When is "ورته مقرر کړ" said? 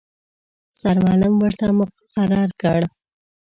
1.37-2.79